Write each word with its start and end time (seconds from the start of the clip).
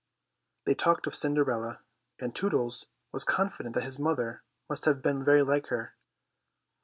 They 0.65 0.73
talked 0.73 1.05
of 1.05 1.13
Cinderella, 1.13 1.81
and 2.19 2.33
Tootles 2.35 2.87
was 3.11 3.23
confident 3.23 3.75
that 3.75 3.83
his 3.83 3.99
mother 3.99 4.41
must 4.67 4.85
have 4.85 5.03
been 5.03 5.23
very 5.23 5.43
like 5.43 5.67
her. 5.67 5.93